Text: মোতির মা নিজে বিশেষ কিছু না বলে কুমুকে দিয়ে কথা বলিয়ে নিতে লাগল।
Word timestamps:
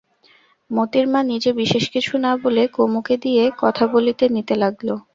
মোতির 0.71 1.05
মা 1.07 1.21
নিজে 1.31 1.49
বিশেষ 1.61 1.83
কিছু 1.93 2.13
না 2.23 2.31
বলে 2.43 2.63
কুমুকে 2.75 3.15
দিয়ে 3.23 3.43
কথা 3.61 3.83
বলিয়ে 3.93 4.25
নিতে 4.35 4.55
লাগল। 4.63 4.89